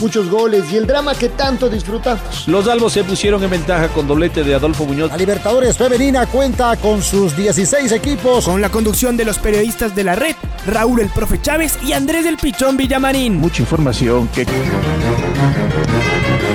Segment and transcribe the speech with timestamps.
[0.00, 2.46] muchos goles y el drama que tanto disfrutamos.
[2.46, 5.10] Los albos se pusieron en ventaja con doblete de Adolfo Muñoz.
[5.10, 8.44] La Libertadores Femenina cuenta con sus 16 equipos.
[8.44, 10.36] Con la conducción de los periodistas de la red,
[10.66, 13.36] Raúl el Profe Chávez y Andrés del Pichón Villamarín.
[13.36, 14.46] Mucha información que...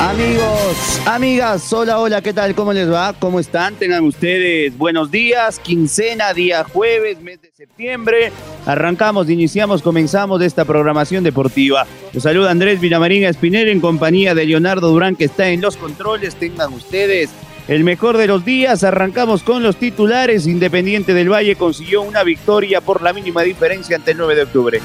[0.02, 2.55] Amigos, amigas, hola, hola, ¿qué tal?
[2.55, 3.14] ¿Cómo les va?
[3.14, 3.76] ¿Cómo están?
[3.76, 8.32] Tengan ustedes buenos días, quincena, día jueves, mes de septiembre.
[8.66, 11.86] Arrancamos, iniciamos, comenzamos esta programación deportiva.
[12.14, 16.34] Los saluda Andrés Villamarín Espinel en compañía de Leonardo Durán que está en los controles.
[16.34, 17.30] Tengan ustedes
[17.68, 18.84] el mejor de los días.
[18.84, 20.48] Arrancamos con los titulares.
[20.48, 24.81] Independiente del Valle consiguió una victoria por la mínima diferencia ante el 9 de octubre.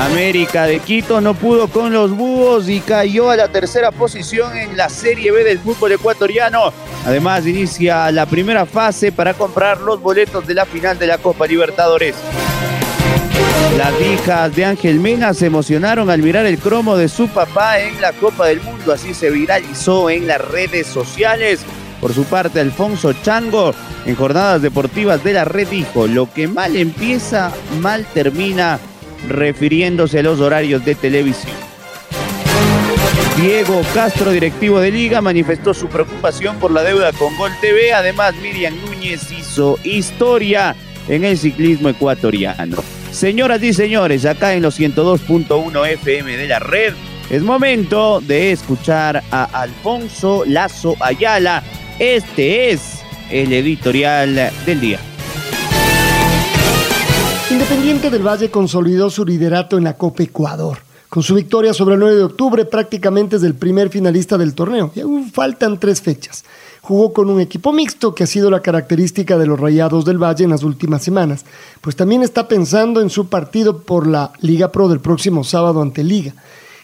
[0.00, 4.74] América de Quito no pudo con los búhos y cayó a la tercera posición en
[4.74, 6.72] la Serie B del fútbol ecuatoriano.
[7.04, 11.46] Además, inicia la primera fase para comprar los boletos de la final de la Copa
[11.46, 12.14] Libertadores.
[13.76, 18.00] Las hijas de Ángel Mena se emocionaron al mirar el cromo de su papá en
[18.00, 18.94] la Copa del Mundo.
[18.94, 21.60] Así se viralizó en las redes sociales.
[22.00, 23.74] Por su parte, Alfonso Chango,
[24.06, 28.80] en jornadas deportivas de la red, dijo, lo que mal empieza, mal termina
[29.28, 31.56] refiriéndose a los horarios de televisión.
[33.36, 37.92] Diego Castro, directivo de Liga, manifestó su preocupación por la deuda con Gol TV.
[37.92, 40.76] Además, Miriam Núñez hizo historia
[41.08, 42.76] en el ciclismo ecuatoriano.
[43.12, 46.92] Señoras y señores, acá en los 102.1 FM de la red,
[47.30, 51.62] es momento de escuchar a Alfonso Lazo Ayala.
[51.98, 54.98] Este es el editorial del día.
[57.50, 60.78] Independiente del Valle consolidó su liderato en la Copa Ecuador.
[61.08, 64.92] Con su victoria sobre el 9 de octubre prácticamente es el primer finalista del torneo
[64.94, 66.44] y aún faltan tres fechas.
[66.80, 70.44] Jugó con un equipo mixto que ha sido la característica de los Rayados del Valle
[70.44, 71.44] en las últimas semanas,
[71.80, 76.04] pues también está pensando en su partido por la Liga Pro del próximo sábado ante
[76.04, 76.34] Liga.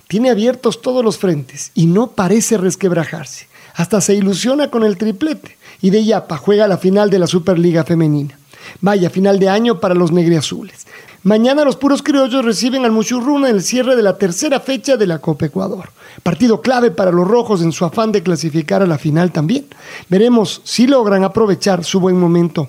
[0.08, 3.46] Tiene abiertos todos los frentes y no parece resquebrajarse.
[3.74, 7.84] Hasta se ilusiona con el triplete y de Yapa juega la final de la Superliga
[7.84, 8.36] Femenina.
[8.80, 10.86] Vaya final de año para los negriazules.
[11.22, 15.06] Mañana los puros criollos reciben al Muchurruna en el cierre de la tercera fecha de
[15.06, 15.90] la Copa Ecuador.
[16.22, 19.66] Partido clave para los rojos en su afán de clasificar a la final también.
[20.08, 22.68] Veremos si logran aprovechar su buen momento.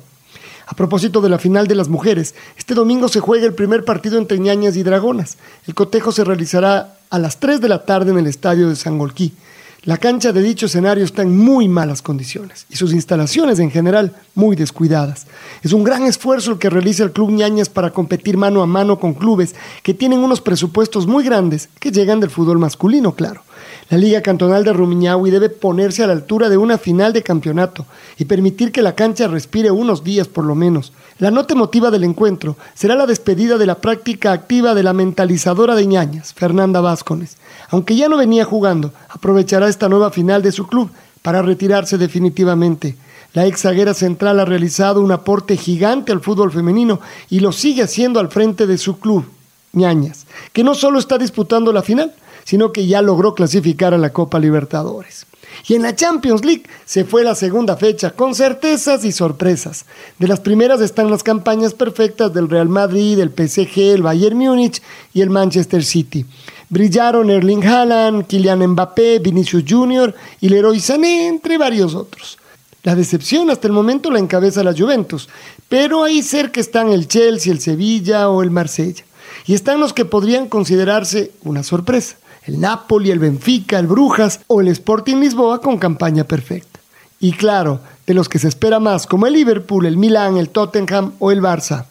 [0.65, 4.17] A propósito de la final de las mujeres, este domingo se juega el primer partido
[4.17, 5.37] entre ñañas y dragonas.
[5.65, 9.33] El cotejo se realizará a las 3 de la tarde en el estadio de Sangolquí.
[9.83, 14.15] La cancha de dicho escenario está en muy malas condiciones y sus instalaciones en general
[14.35, 15.27] muy descuidadas.
[15.63, 18.99] Es un gran esfuerzo el que realiza el Club Ñañas para competir mano a mano
[18.99, 23.43] con clubes que tienen unos presupuestos muy grandes que llegan del fútbol masculino, claro.
[23.89, 27.85] La Liga Cantonal de Rumiñahui debe ponerse a la altura de una final de campeonato
[28.17, 30.93] y permitir que la cancha respire unos días por lo menos.
[31.19, 35.73] La nota emotiva del encuentro será la despedida de la práctica activa de la mentalizadora
[35.75, 37.37] de ñañas, Fernanda Vázquez.
[37.69, 40.91] Aunque ya no venía jugando, aprovechará esta nueva final de su club
[41.21, 42.95] para retirarse definitivamente.
[43.33, 47.83] La ex zaguera central ha realizado un aporte gigante al fútbol femenino y lo sigue
[47.83, 49.25] haciendo al frente de su club,
[49.73, 52.13] ñañas, que no solo está disputando la final,
[52.47, 55.25] sino que ya logró clasificar a la Copa Libertadores.
[55.67, 59.85] Y en la Champions League se fue la segunda fecha con certezas y sorpresas.
[60.17, 64.81] De las primeras están las campañas perfectas del Real Madrid, el PSG, el Bayern Múnich
[65.13, 66.25] y el Manchester City.
[66.69, 70.15] Brillaron Erling Haaland, Kylian Mbappé, Vinicius Jr.
[70.39, 72.37] y Leroy Sané, entre varios otros.
[72.83, 75.27] La decepción hasta el momento la encabeza la Juventus,
[75.67, 79.03] pero ahí cerca están el Chelsea, el Sevilla o el Marsella.
[79.45, 82.15] Y están los que podrían considerarse una sorpresa
[82.47, 86.79] el Napoli, el Benfica, el Brujas o el Sporting Lisboa con campaña perfecta.
[87.19, 91.13] Y claro, de los que se espera más, como el Liverpool, el Milan, el Tottenham
[91.19, 91.85] o el Barça.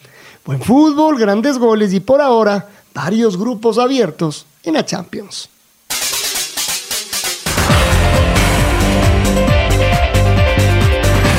[0.44, 5.50] Buen fútbol, grandes goles y por ahora varios grupos abiertos en la Champions.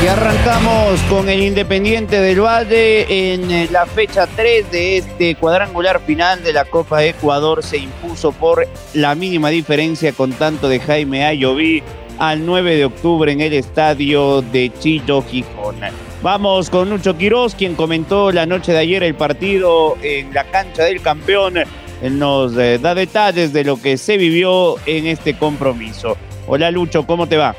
[0.04, 6.00] Y arrancamos con el Independiente del Valle en eh, la fecha 3 de este cuadrangular
[6.02, 7.64] final de la Copa Ecuador.
[7.64, 11.82] Se impuso por la mínima diferencia con tanto de Jaime Ayoví
[12.20, 15.78] al 9 de octubre en el estadio de Chillo Gijón.
[16.22, 20.84] Vamos con Lucho Quiroz, quien comentó la noche de ayer el partido en la cancha
[20.84, 21.56] del campeón.
[22.04, 26.18] Él nos eh, da detalles de lo que se vivió en este compromiso.
[26.46, 27.56] Hola Lucho, ¿cómo te va?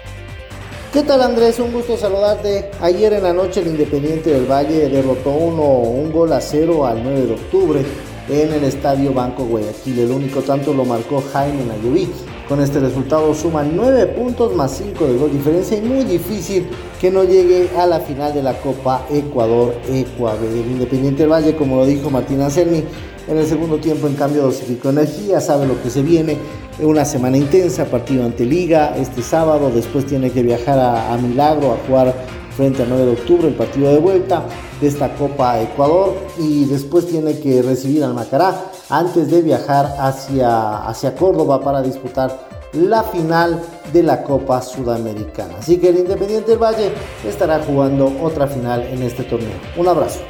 [0.90, 1.58] ¿Qué tal Andrés?
[1.58, 2.70] Un gusto saludarte.
[2.80, 7.04] Ayer en la noche el Independiente del Valle derrotó uno, un gol a cero al
[7.04, 7.84] 9 de octubre.
[8.30, 9.98] en el estadio Banco Guayaquil.
[9.98, 12.08] El único tanto lo marcó Jaime Nayoví.
[12.48, 16.66] Con este resultado suman 9 puntos más 5 de gol diferencia y muy difícil
[16.98, 20.48] que no llegue a la final de la Copa Ecuador Ecuador.
[20.50, 22.82] El Independiente del Valle, como lo dijo Martín Anselmi,
[23.28, 26.38] en el segundo tiempo en cambio dosificó energía, sabe lo que se viene,
[26.80, 31.72] una semana intensa, partido ante Liga este sábado, después tiene que viajar a, a Milagro
[31.72, 32.14] a jugar
[32.56, 34.44] frente al 9 de octubre, el partido de vuelta
[34.80, 38.54] de esta Copa Ecuador y después tiene que recibir al Macará
[38.90, 45.54] antes de viajar hacia, hacia Córdoba para disputar la final de la Copa Sudamericana.
[45.58, 46.92] Así que el Independiente del Valle
[47.26, 49.56] estará jugando otra final en este torneo.
[49.76, 50.20] Un abrazo.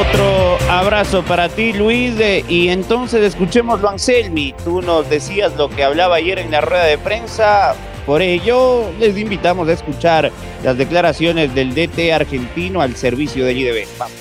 [0.00, 2.14] Otro abrazo para ti, Luis.
[2.48, 4.54] Y entonces escuchémoslo, Anselmi.
[4.64, 7.74] Tú nos decías lo que hablaba ayer en la rueda de prensa.
[8.06, 10.30] Por ello, les invitamos a escuchar
[10.62, 13.86] las declaraciones del DT argentino al servicio del IDB.
[13.98, 14.16] Vamos.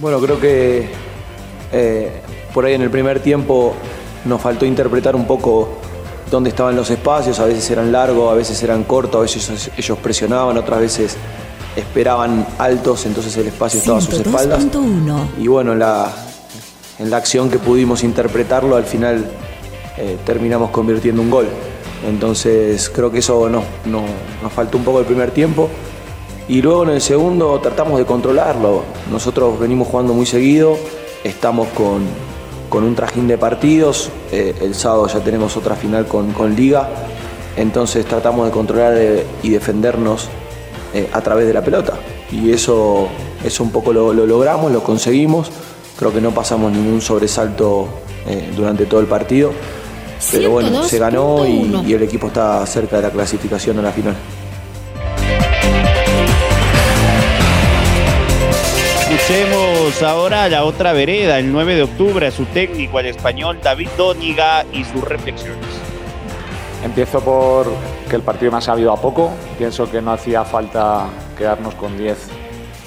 [0.00, 0.88] Bueno, creo que
[1.72, 2.10] eh,
[2.52, 3.74] por ahí en el primer tiempo
[4.24, 5.78] nos faltó interpretar un poco
[6.30, 7.40] dónde estaban los espacios.
[7.40, 11.16] A veces eran largos, a veces eran cortos, a veces ellos presionaban, otras veces
[11.76, 14.66] esperaban altos, entonces el espacio estaba a sus espaldas.
[15.38, 16.10] Y bueno, la,
[16.98, 19.26] en la acción que pudimos interpretarlo, al final
[19.98, 21.46] eh, terminamos convirtiendo un gol.
[22.06, 25.68] Entonces creo que eso no, nos faltó un poco el primer tiempo.
[26.48, 28.84] Y luego en el segundo tratamos de controlarlo.
[29.10, 30.78] Nosotros venimos jugando muy seguido,
[31.24, 32.02] estamos con,
[32.68, 34.10] con un trajín de partidos.
[34.30, 36.88] Eh, el sábado ya tenemos otra final con, con Liga.
[37.56, 40.28] Entonces tratamos de controlar eh, y defendernos
[40.96, 41.94] eh, a través de la pelota.
[42.30, 43.08] Y eso,
[43.44, 45.50] eso un poco lo, lo, logramos, lo conseguimos.
[45.98, 47.88] Creo que no pasamos ningún sobresalto
[48.56, 49.52] durante todo el partido.
[50.32, 53.92] Pero bueno, se ganó y, y, el equipo está cerca de la clasificación a la
[53.92, 54.16] final.
[59.08, 63.88] Escuchemos ahora la otra vereda, el 9 de octubre, a su técnico, el español David
[63.96, 65.85] Dóniga y sus reflexiones.
[66.82, 67.66] Empiezo por
[68.08, 69.30] que el partido me ha sabido a poco.
[69.58, 71.06] Pienso que no hacía falta
[71.36, 72.16] quedarnos con 10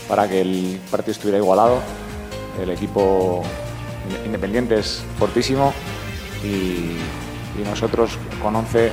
[0.08, 1.80] para que el partido estuviera igualado.
[2.62, 3.44] El equipo
[4.26, 5.74] independiente es fortísimo
[6.44, 6.98] y,
[7.58, 8.92] y nosotros con 11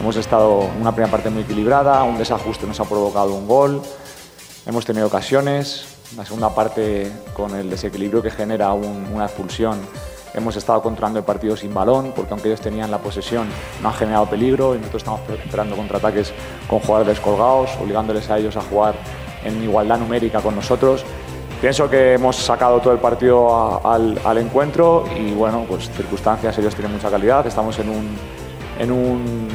[0.00, 3.82] hemos estado en una primera parte muy equilibrada, un desajuste nos ha provocado un gol,
[4.66, 5.84] hemos tenido ocasiones,
[6.16, 9.78] la segunda parte con el desequilibrio que genera un, una expulsión
[10.34, 13.48] hemos estado controlando el partido sin balón porque aunque ellos tenían la posesión
[13.82, 16.32] no han generado peligro y nosotros estamos esperando contraataques
[16.68, 18.94] con jugadores descolgados, obligándoles a ellos a jugar
[19.44, 21.04] en igualdad numérica con nosotros.
[21.60, 26.92] Pienso que hemos sacado todo el partido al, encuentro y bueno, pues circunstancias, ellos tienen
[26.92, 28.16] mucha calidad, estamos en un,
[28.78, 29.48] en un,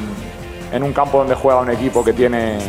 [0.71, 2.59] en un campo donde juega un equipo que tiene,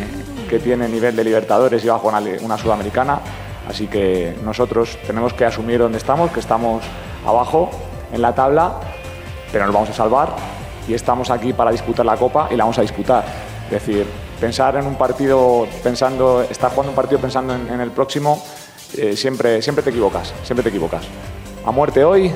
[0.49, 3.20] que tiene nivel de Libertadores y va a jugar una Sudamericana,
[3.69, 6.82] así que nosotros tenemos que asumir dónde estamos, que estamos
[7.26, 7.69] abajo
[8.17, 8.73] en la tabla,
[9.53, 10.35] pero nos vamos a salvar
[10.89, 13.25] y estamos aquí para disputar la Copa y la vamos a disputar.
[13.67, 14.07] Es decir,
[14.41, 18.43] pensar en un partido, pensando, estar jugando un partido pensando en, el próximo,
[18.97, 21.05] eh, siempre, siempre te equivocas, siempre te equivocas.
[21.65, 22.33] A muerte hoy,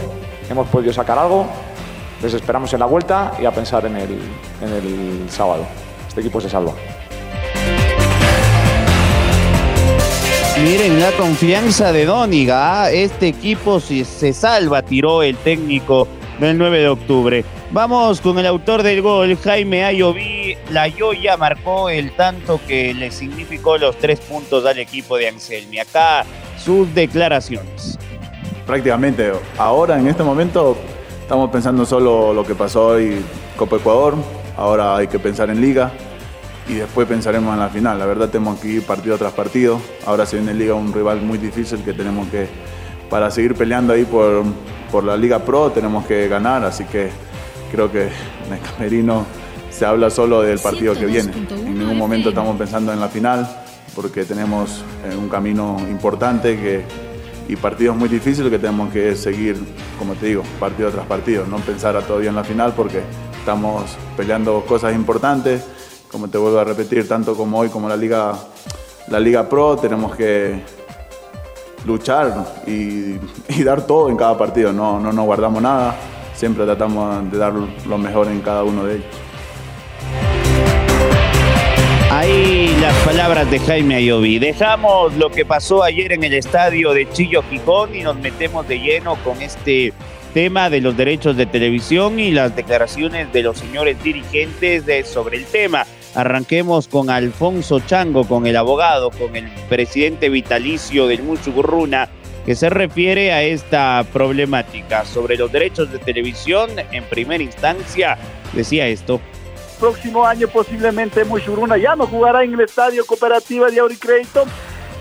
[0.49, 1.47] hemos podido sacar algo,
[2.23, 4.19] les esperamos en la vuelta y a pensar en el,
[4.61, 5.65] en el sábado.
[6.09, 6.73] Este equipo se salva.
[10.62, 12.90] Miren la confianza de Dóniga.
[12.90, 16.06] Este equipo si se salva, tiró el técnico
[16.38, 17.44] del 9 de octubre.
[17.70, 20.58] Vamos con el autor del gol, Jaime Ayoví.
[20.70, 25.79] La Yoya marcó el tanto que le significó los tres puntos al equipo de Anselmi.
[25.79, 26.26] Acá
[26.62, 27.98] sus declaraciones.
[28.67, 30.76] Prácticamente ahora, en este momento,
[31.22, 33.24] estamos pensando solo lo que pasó hoy
[33.56, 34.14] Copa Ecuador.
[34.58, 35.90] Ahora hay que pensar en Liga
[36.70, 37.98] y después pensaremos en la final.
[37.98, 39.81] La verdad tenemos que ir partido tras partido.
[40.06, 42.48] Ahora se viene en Liga un rival muy difícil que tenemos que,
[43.08, 44.44] para seguir peleando ahí por,
[44.93, 46.65] por la Liga Pro, tenemos que ganar.
[46.65, 47.10] Así que
[47.72, 49.27] creo que en el camerino
[49.69, 51.32] se habla solo del partido que viene.
[51.32, 53.48] En ningún momento estamos pensando en la final
[53.96, 54.84] porque tenemos
[55.19, 56.84] un camino importante que,
[57.48, 59.56] y partidos muy difíciles que tenemos que seguir,
[59.98, 61.46] como te digo, partido tras partido.
[61.46, 63.03] No pensar todavía en la final porque
[63.41, 65.65] estamos peleando cosas importantes
[66.10, 68.34] como te vuelvo a repetir, tanto como hoy como la Liga,
[69.08, 70.60] la Liga Pro, tenemos que
[71.84, 73.14] luchar y,
[73.62, 75.96] dar todo en cada partido, no, no nos guardamos nada,
[76.34, 79.06] siempre tratamos de dar lo mejor en cada uno de ellos.
[82.10, 84.40] Ahí las palabras de Jaime Ayoví.
[84.40, 88.81] Dejamos lo que pasó ayer en el estadio de Chillo Gijón y nos metemos de
[88.81, 89.93] lleno con este
[90.34, 95.46] tema de los derechos de televisión y las declaraciones de los señores dirigentes sobre el
[95.46, 95.86] tema.
[96.14, 102.08] Arranquemos con Alfonso Chango, con el abogado, con el presidente vitalicio del Muchugurruna,
[102.44, 105.05] que se refiere a esta problemática.
[105.05, 108.19] Sobre los derechos de televisión, en primera instancia,
[108.52, 109.20] decía esto.
[109.79, 114.44] Próximo año posiblemente Mushuruna ya no jugará en el estadio cooperativa de Auricrédito.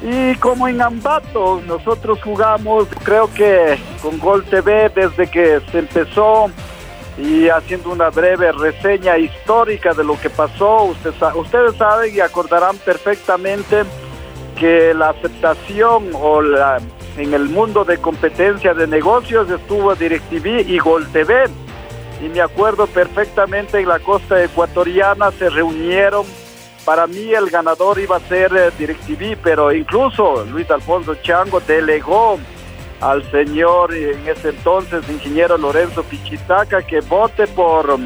[0.01, 6.49] Y como en Ambato, nosotros jugamos, creo que con Gol TV desde que se empezó
[7.19, 10.83] y haciendo una breve reseña histórica de lo que pasó.
[10.83, 13.83] ustedes saben y acordarán perfectamente
[14.57, 16.79] que la aceptación o la,
[17.17, 21.45] en el mundo de competencia de negocios estuvo DirecTV y Gol TV.
[22.21, 26.25] Y me acuerdo perfectamente en la costa ecuatoriana se reunieron.
[26.85, 32.39] Para mí el ganador iba a ser eh, DirecTV, pero incluso Luis Alfonso Chango delegó
[33.01, 37.97] al señor en ese entonces ingeniero Lorenzo Pichitaca que vote por,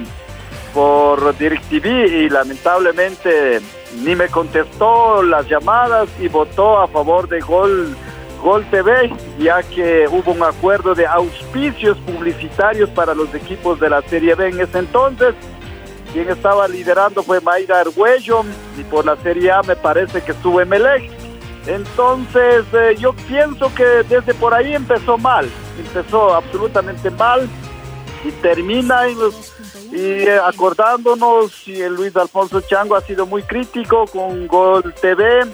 [0.74, 1.86] por DirecTV
[2.26, 3.60] y lamentablemente
[4.04, 7.96] ni me contestó las llamadas y votó a favor de Gol,
[8.42, 14.02] Gol TV, ya que hubo un acuerdo de auspicios publicitarios para los equipos de la
[14.04, 15.36] Serie B en ese entonces.
[16.12, 18.44] Quien estaba liderando fue Mayra Arguello
[18.78, 21.23] y por la Serie A me parece que estuvo Emelec
[21.66, 27.48] entonces eh, yo pienso que desde por ahí empezó mal, empezó absolutamente mal
[28.24, 29.16] y termina y
[29.94, 35.46] eh, acordándonos y Luis Alfonso Chango ha sido muy crítico con Gol TV,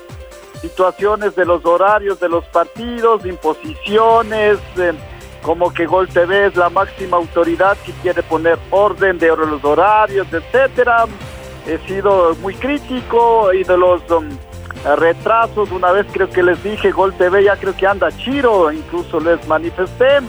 [0.62, 4.94] situaciones de los horarios de los partidos, imposiciones, eh,
[5.42, 10.28] como que Gol TV es la máxima autoridad que quiere poner orden de los horarios,
[10.32, 11.06] etcétera.
[11.68, 14.30] He sido muy crítico y de los um,
[14.98, 15.72] retrasos.
[15.72, 19.46] Una vez creo que les dije, Gol TV ya creo que anda chiro, incluso les
[19.48, 20.20] manifesté.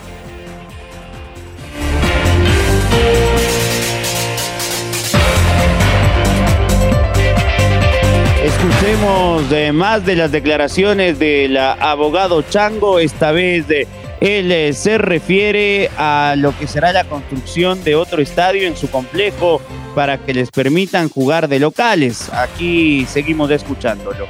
[8.42, 13.86] Escuchemos más de las declaraciones del abogado Chango, esta vez de
[14.20, 18.90] él eh, se refiere a lo que será la construcción de otro estadio en su
[18.90, 19.60] complejo
[19.94, 22.30] para que les permitan jugar de locales.
[22.32, 24.28] Aquí seguimos escuchándolo.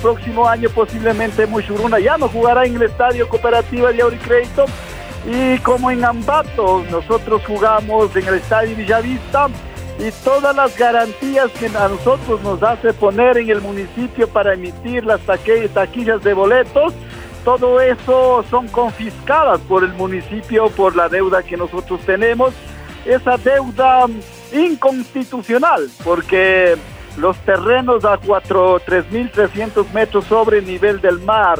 [0.00, 4.64] Próximo año posiblemente Mushuruna ya no jugará en el estadio cooperativa de Auricrédito
[5.26, 9.48] y como en Ambato nosotros jugamos en el estadio Villavista
[9.98, 15.04] y todas las garantías que a nosotros nos hace poner en el municipio para emitir
[15.04, 16.94] las taquillas de boletos
[17.44, 22.54] todo eso son confiscadas por el municipio por la deuda que nosotros tenemos.
[23.04, 24.06] Esa deuda
[24.52, 26.76] inconstitucional, porque
[27.16, 31.58] los terrenos a 3.300 metros sobre el nivel del mar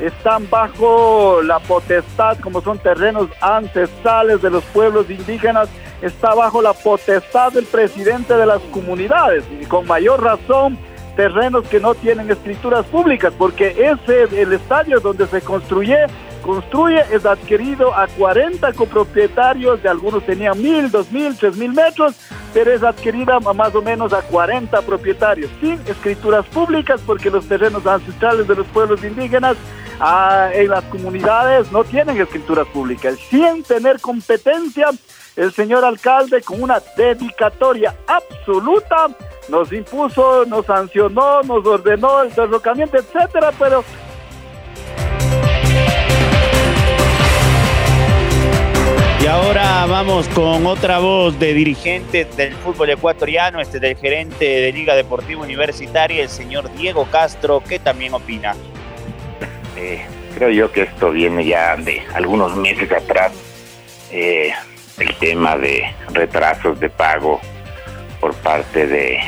[0.00, 5.68] están bajo la potestad, como son terrenos ancestrales de los pueblos indígenas,
[6.00, 10.78] está bajo la potestad del presidente de las comunidades y con mayor razón
[11.18, 16.06] terrenos que no tienen escrituras públicas, porque ese, el estadio donde se construye,
[16.42, 22.14] construye, es adquirido a 40 copropietarios, de algunos tenían mil, dos mil, tres mil metros,
[22.54, 27.84] pero es adquirida más o menos a 40 propietarios, sin escrituras públicas, porque los terrenos
[27.84, 29.56] ancestrales de los pueblos indígenas
[29.98, 34.90] ah, en las comunidades no tienen escrituras públicas, sin tener competencia
[35.38, 39.06] el señor alcalde con una dedicatoria absoluta
[39.48, 43.84] nos impuso, nos sancionó, nos ordenó el derrocamiento, etcétera, pero
[49.20, 54.72] Y ahora vamos con otra voz de dirigente del fútbol ecuatoriano, este del gerente de
[54.72, 58.56] Liga Deportiva Universitaria, el señor Diego Castro, que también opina.
[59.76, 60.04] Eh,
[60.34, 63.32] creo yo que esto viene ya de algunos meses atrás,
[64.10, 64.52] eh,
[64.98, 67.40] el tema de retrasos de pago
[68.20, 69.18] por parte de,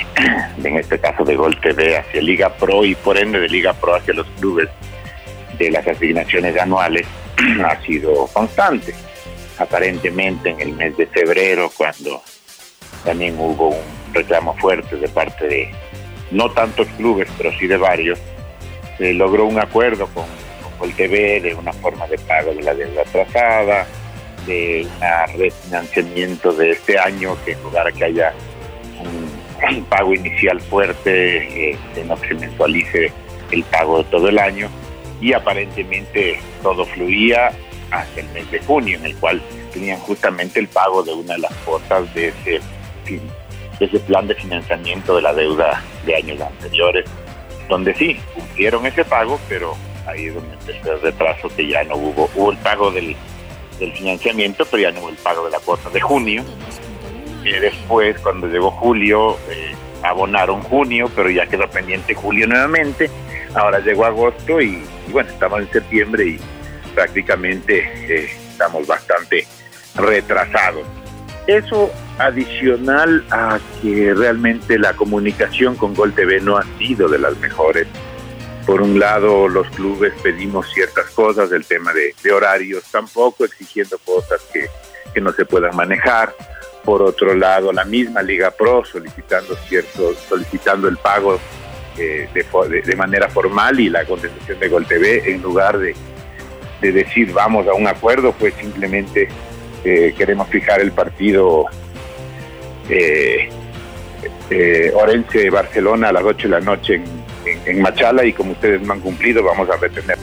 [0.64, 3.94] en este caso de Gol TV hacia Liga Pro y por ende de Liga Pro
[3.94, 4.68] hacia los clubes
[5.58, 7.06] de las asignaciones anuales
[7.64, 8.94] ha sido constante.
[9.58, 12.22] Aparentemente en el mes de febrero, cuando
[13.04, 15.70] también hubo un reclamo fuerte de parte de
[16.30, 18.18] no tantos clubes, pero sí de varios,
[18.96, 20.24] se logró un acuerdo con,
[20.62, 23.86] con Gol TV de una forma de pago de la deuda atrasada,
[24.46, 28.32] de un refinanciamiento de este año, que en lugar de que haya
[29.00, 33.12] un, pago inicial fuerte, que no se mensualice
[33.50, 34.70] el pago de todo el año
[35.20, 37.52] y aparentemente todo fluía
[37.90, 39.42] hasta el mes de junio, en el cual
[39.72, 42.60] tenían justamente el pago de una de las cuotas de ese,
[43.06, 47.04] de ese plan de financiamiento de la deuda de años anteriores,
[47.68, 51.96] donde sí, cumplieron ese pago, pero ahí es donde empezó el retraso, que ya no
[51.96, 53.16] hubo, hubo el pago del,
[53.80, 56.44] del financiamiento, pero ya no hubo el pago de la cuota de junio,
[57.42, 63.10] después, cuando llegó julio, eh, abonaron junio, pero ya quedó pendiente julio nuevamente.
[63.54, 66.40] Ahora llegó agosto y, bueno, estamos en septiembre y
[66.94, 69.46] prácticamente eh, estamos bastante
[69.96, 70.86] retrasados.
[71.46, 77.36] Eso adicional a que realmente la comunicación con Gol TV no ha sido de las
[77.38, 77.88] mejores.
[78.70, 84.40] Por un lado, los clubes pedimos ciertas cosas, el tema de, horarios, tampoco exigiendo cosas
[84.52, 84.68] que,
[85.20, 86.32] no se puedan manejar.
[86.84, 91.40] Por otro lado, la misma Liga Pro solicitando ciertos, solicitando el pago
[91.98, 95.96] eh, de, manera formal y la contestación de Gol TV en lugar de,
[96.80, 99.26] de decir vamos a un acuerdo, pues simplemente
[99.82, 101.64] eh, queremos fijar el partido
[102.88, 103.48] eh,
[104.50, 108.92] eh, Orense-Barcelona a las 8 de la noche en, en, Machala y como ustedes no
[108.92, 110.18] han cumplido vamos a retener.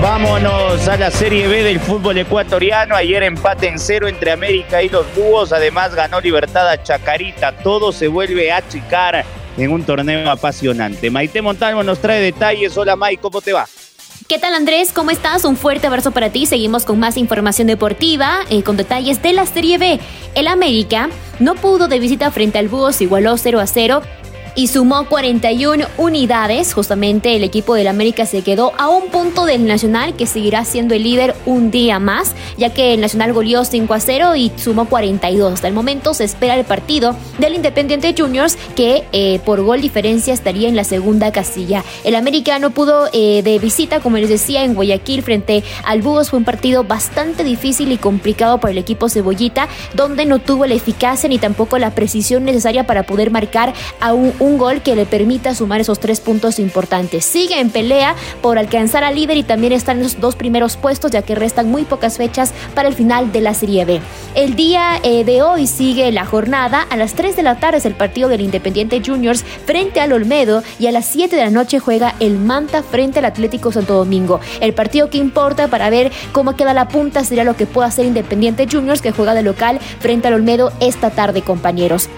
[0.00, 2.94] Vámonos a la Serie B del fútbol ecuatoriano.
[2.94, 5.52] Ayer empate en cero entre América y los Búhos.
[5.52, 7.52] Además ganó Libertad a Chacarita.
[7.52, 9.24] Todo se vuelve a achicar
[9.56, 11.10] en un torneo apasionante.
[11.10, 12.76] Maite Montalvo nos trae detalles.
[12.76, 13.66] Hola May, ¿cómo te va?
[14.26, 14.92] ¿Qué tal Andrés?
[14.92, 15.44] ¿Cómo estás?
[15.44, 16.44] Un fuerte abrazo para ti.
[16.44, 20.00] Seguimos con más información deportiva, eh, con detalles de la Serie B.
[20.34, 21.08] El América
[21.38, 24.02] no pudo de visita frente al Búhos, igualó 0 a 0
[24.58, 26.74] y sumó 41 unidades.
[26.74, 30.96] Justamente el equipo del América se quedó a un punto del Nacional que seguirá siendo
[30.96, 34.88] el líder un día más, ya que el Nacional goleó 5 a 0 y sumó
[34.88, 35.52] 42.
[35.52, 40.34] Hasta el momento se espera el partido del Independiente Juniors que eh, por gol diferencia
[40.34, 41.84] estaría en la segunda casilla.
[42.02, 46.30] El América no pudo eh, de visita, como les decía, en Guayaquil frente al Búhos.
[46.30, 50.74] Fue un partido bastante difícil y complicado para el equipo Cebollita, donde no tuvo la
[50.74, 55.54] eficacia ni tampoco la precisión necesaria para poder marcar a un gol que le permita
[55.54, 57.24] sumar esos tres puntos importantes.
[57.24, 61.10] Sigue en pelea por alcanzar al líder y también está en los dos primeros puestos
[61.10, 64.00] ya que restan muy pocas fechas para el final de la Serie B.
[64.34, 66.86] El día eh, de hoy sigue la jornada.
[66.88, 70.62] A las 3 de la tarde es el partido del Independiente Juniors frente al Olmedo
[70.78, 74.40] y a las 7 de la noche juega el Manta frente al Atlético Santo Domingo.
[74.60, 78.06] El partido que importa para ver cómo queda la punta sería lo que pueda hacer
[78.06, 82.08] Independiente Juniors que juega de local frente al Olmedo esta tarde, compañeros.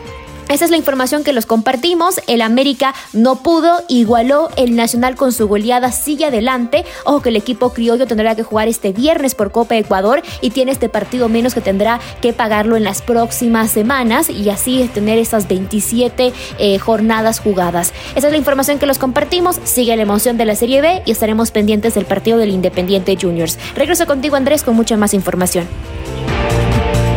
[0.51, 2.21] Esa es la información que los compartimos.
[2.27, 6.85] El América no pudo, igualó el Nacional con su goleada, sigue adelante.
[7.05, 10.73] Ojo que el equipo criollo tendrá que jugar este viernes por Copa Ecuador y tiene
[10.73, 15.47] este partido menos que tendrá que pagarlo en las próximas semanas y así tener esas
[15.47, 17.93] 27 eh, jornadas jugadas.
[18.17, 19.61] Esa es la información que los compartimos.
[19.63, 23.57] Sigue la emoción de la Serie B y estaremos pendientes del partido del Independiente Juniors.
[23.77, 25.69] Regreso contigo, Andrés, con mucha más información.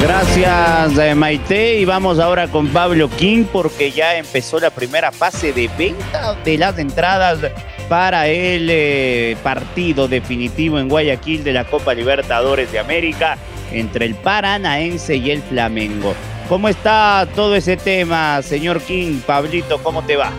[0.03, 5.53] Gracias eh, Maite y vamos ahora con Pablo King porque ya empezó la primera fase
[5.53, 7.39] de venta de las entradas
[7.87, 13.37] para el eh, partido definitivo en Guayaquil de la Copa Libertadores de América
[13.71, 16.13] entre el Paranaense y el Flamengo.
[16.49, 19.21] ¿Cómo está todo ese tema, señor King?
[19.25, 20.33] Pablito, ¿cómo te va?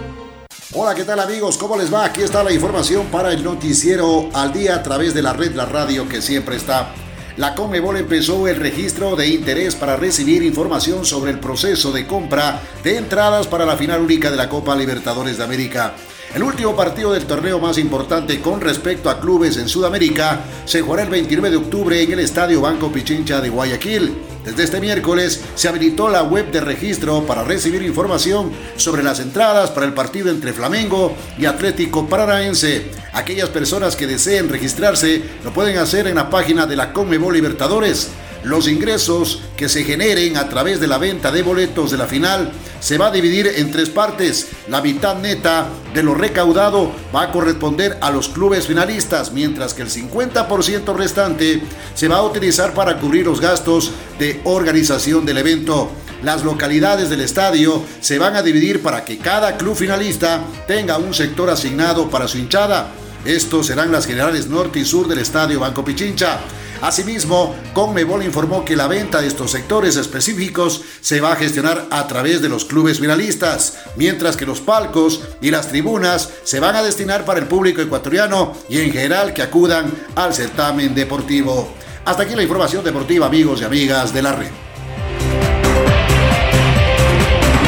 [0.74, 1.56] Hola, ¿qué tal amigos?
[1.56, 2.04] ¿Cómo les va?
[2.04, 5.64] Aquí está la información para el noticiero al día a través de la red La
[5.64, 6.92] Radio que siempre está
[7.36, 12.62] la Conmebol empezó el registro de interés para recibir información sobre el proceso de compra
[12.84, 15.94] de entradas para la final única de la Copa Libertadores de América.
[16.34, 21.04] El último partido del torneo más importante con respecto a clubes en Sudamérica se jugará
[21.04, 24.16] el 29 de octubre en el Estadio Banco Pichincha de Guayaquil.
[24.44, 29.70] Desde este miércoles se habilitó la web de registro para recibir información sobre las entradas
[29.70, 32.90] para el partido entre Flamengo y Atlético Paranaense.
[33.12, 38.10] Aquellas personas que deseen registrarse lo pueden hacer en la página de la Conmebol Libertadores.
[38.44, 42.52] Los ingresos que se generen a través de la venta de boletos de la final
[42.78, 44.48] se va a dividir en tres partes.
[44.68, 49.80] La mitad neta de lo recaudado va a corresponder a los clubes finalistas, mientras que
[49.80, 51.62] el 50% restante
[51.94, 55.90] se va a utilizar para cubrir los gastos de organización del evento.
[56.22, 61.14] Las localidades del estadio se van a dividir para que cada club finalista tenga un
[61.14, 62.92] sector asignado para su hinchada.
[63.24, 66.40] Estos serán las generales norte y sur del estadio Banco Pichincha.
[66.84, 72.06] Asimismo, Conmebol informó que la venta de estos sectores específicos se va a gestionar a
[72.06, 76.82] través de los clubes finalistas, mientras que los palcos y las tribunas se van a
[76.82, 81.72] destinar para el público ecuatoriano y en general que acudan al certamen deportivo.
[82.04, 84.50] Hasta aquí la información deportiva, amigos y amigas de la red.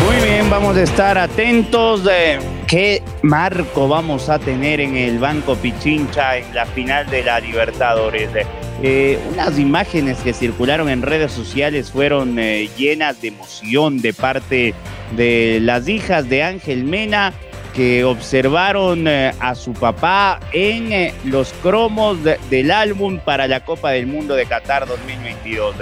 [0.05, 5.57] Muy bien, vamos a estar atentos de qué marco vamos a tener en el Banco
[5.57, 8.29] Pichincha en la final de la Libertadores.
[8.83, 14.75] Eh, unas imágenes que circularon en redes sociales fueron eh, llenas de emoción de parte
[15.17, 17.33] de las hijas de Ángel Mena
[17.75, 23.93] que observaron eh, a su papá en los cromos de, del álbum para la Copa
[23.93, 25.77] del Mundo de Qatar 2022.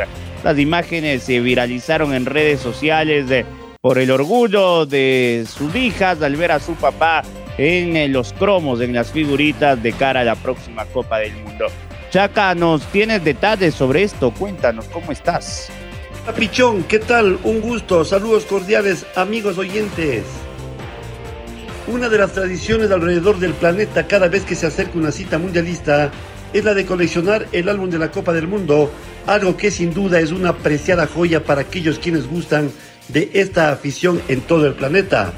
[0.45, 3.45] Las imágenes se viralizaron en redes sociales
[3.81, 7.23] por el orgullo de sus hijas al ver a su papá
[7.59, 11.67] en los cromos, en las figuritas de cara a la próxima Copa del Mundo.
[12.15, 14.31] Chaca, ¿nos tienes detalles sobre esto?
[14.31, 15.69] Cuéntanos, ¿cómo estás?
[16.37, 17.41] Pichón, ¿qué tal?
[17.43, 20.23] Un gusto, saludos cordiales, amigos oyentes.
[21.89, 26.13] Una de las tradiciones alrededor del planeta cada vez que se acerca una cita mundialista
[26.53, 28.93] es la de coleccionar el álbum de la Copa del Mundo,
[29.27, 32.71] algo que sin duda es una apreciada joya para aquellos quienes gustan
[33.09, 35.33] de esta afición en todo el planeta.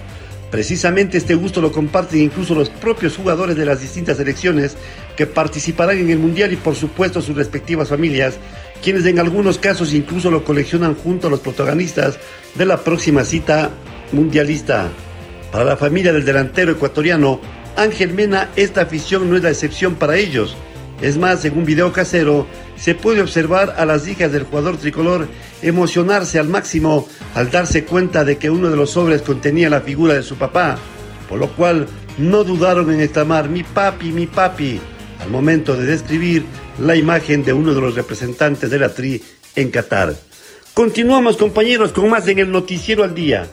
[0.50, 4.76] Precisamente este gusto lo comparten incluso los propios jugadores de las distintas selecciones
[5.16, 8.38] que participarán en el Mundial y por supuesto sus respectivas familias,
[8.82, 12.18] quienes en algunos casos incluso lo coleccionan junto a los protagonistas
[12.54, 13.70] de la próxima cita
[14.12, 14.88] mundialista.
[15.50, 17.40] Para la familia del delantero ecuatoriano,
[17.76, 20.56] Ángel Mena, esta afición no es la excepción para ellos.
[21.00, 25.28] Es más, en un video casero, se puede observar a las hijas del jugador tricolor
[25.62, 30.14] emocionarse al máximo al darse cuenta de que uno de los sobres contenía la figura
[30.14, 30.78] de su papá,
[31.28, 31.86] por lo cual
[32.18, 34.80] no dudaron en exclamar mi papi, mi papi,
[35.20, 36.44] al momento de describir
[36.78, 39.22] la imagen de uno de los representantes de la TRI
[39.54, 40.14] en Qatar.
[40.74, 43.46] Continuamos compañeros con más en el noticiero al día.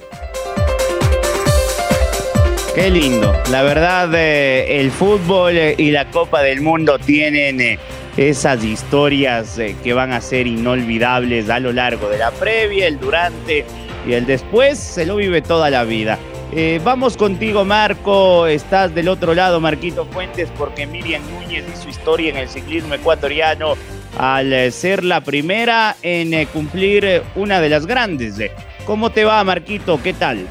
[2.75, 3.31] Qué lindo.
[3.51, 7.77] La verdad, eh, el fútbol y la Copa del Mundo tienen eh,
[8.17, 12.99] esas historias eh, que van a ser inolvidables a lo largo de la previa, el
[12.99, 13.63] durante
[14.07, 14.79] y el después.
[14.79, 16.17] Se lo vive toda la vida.
[16.83, 18.47] Vamos contigo, Marco.
[18.47, 23.75] Estás del otro lado, Marquito Fuentes, porque Miriam Núñez hizo historia en el ciclismo ecuatoriano
[24.17, 28.35] al ser la primera en cumplir una de las grandes.
[28.85, 29.99] ¿Cómo te va, Marquito?
[30.01, 30.47] ¿Qué tal?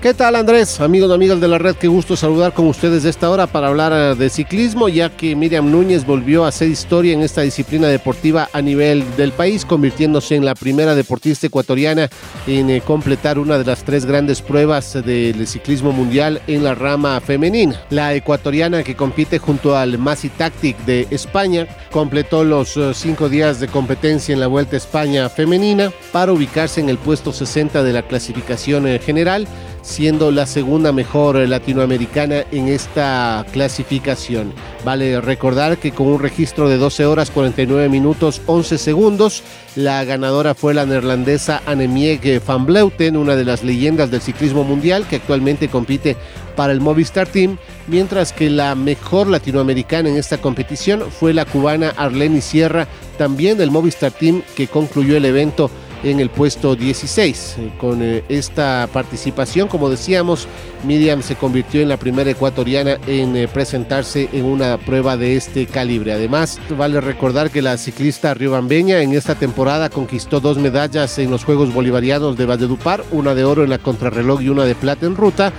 [0.00, 0.80] ¿Qué tal Andrés?
[0.80, 3.66] Amigos y amigas de la red, qué gusto saludar con ustedes de esta hora para
[3.66, 7.88] hablar eh, de ciclismo, ya que Miriam Núñez volvió a hacer historia en esta disciplina
[7.88, 12.08] deportiva a nivel del país, convirtiéndose en la primera deportista ecuatoriana
[12.46, 17.20] en eh, completar una de las tres grandes pruebas del ciclismo mundial en la rama
[17.20, 17.82] femenina.
[17.90, 23.58] La ecuatoriana que compite junto al Masi Tactic de España completó los eh, cinco días
[23.58, 27.92] de competencia en la Vuelta a España femenina para ubicarse en el puesto 60 de
[27.92, 29.48] la clasificación general
[29.82, 34.52] siendo la segunda mejor latinoamericana en esta clasificación.
[34.84, 39.42] Vale recordar que con un registro de 12 horas 49 minutos 11 segundos,
[39.76, 45.06] la ganadora fue la neerlandesa Annemiek van Bleuten, una de las leyendas del ciclismo mundial
[45.08, 46.16] que actualmente compite
[46.56, 51.94] para el Movistar Team, mientras que la mejor latinoamericana en esta competición fue la cubana
[51.96, 55.70] Arlene Sierra, también del Movistar Team, que concluyó el evento
[56.02, 57.56] en el puesto 16.
[57.78, 60.46] Con eh, esta participación, como decíamos,
[60.84, 65.66] Miriam se convirtió en la primera ecuatoriana en eh, presentarse en una prueba de este
[65.66, 66.12] calibre.
[66.12, 71.44] Además, vale recordar que la ciclista riobambeña en esta temporada conquistó dos medallas en los
[71.44, 75.16] Juegos Bolivarianos de Valledupar, una de oro en la contrarreloj y una de plata en
[75.16, 75.52] ruta.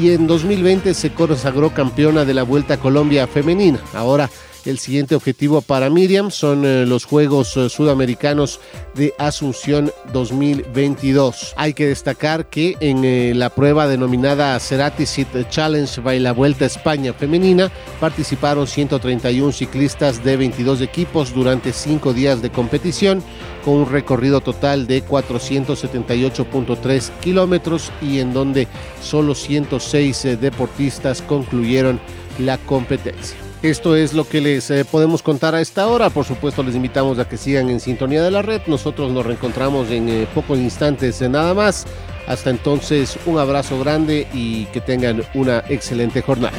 [0.00, 3.78] Y en 2020 se consagró campeona de la Vuelta a Colombia femenina.
[3.92, 4.30] Ahora
[4.64, 8.60] el siguiente objetivo para Miriam son eh, los Juegos eh, Sudamericanos
[8.94, 11.54] de Asunción 2022.
[11.56, 16.64] Hay que destacar que en eh, la prueba denominada Cerati City Challenge by la Vuelta
[16.64, 17.70] a España femenina
[18.00, 23.22] participaron 131 ciclistas de 22 equipos durante cinco días de competición
[23.64, 28.68] con un recorrido total de 478.3 kilómetros y en donde
[29.00, 32.00] solo 106 deportistas concluyeron
[32.38, 33.51] la competencia.
[33.62, 36.10] Esto es lo que les eh, podemos contar a esta hora.
[36.10, 38.60] Por supuesto, les invitamos a que sigan en sintonía de la red.
[38.66, 41.86] Nosotros nos reencontramos en eh, pocos instantes nada más.
[42.26, 46.58] Hasta entonces, un abrazo grande y que tengan una excelente jornada.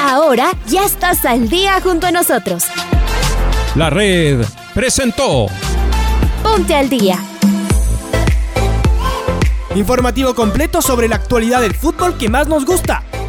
[0.00, 2.64] Ahora ya estás al día junto a nosotros.
[3.76, 5.46] La red presentó.
[6.42, 7.22] Ponte al día.
[9.76, 13.05] Informativo completo sobre la actualidad del fútbol que más nos gusta